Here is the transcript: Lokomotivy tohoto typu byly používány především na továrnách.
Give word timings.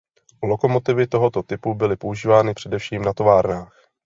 Lokomotivy 0.43 1.07
tohoto 1.07 1.43
typu 1.43 1.73
byly 1.73 1.95
používány 1.95 2.53
především 2.53 3.01
na 3.01 3.13
továrnách. 3.13 3.77